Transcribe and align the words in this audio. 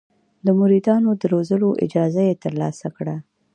د 0.45 0.47
مریدانو 0.59 1.09
د 1.21 1.23
روزلو 1.33 1.69
اجازه 1.85 2.21
یې 2.27 2.35
ترلاسه 2.43 2.87
کړه. 2.97 3.15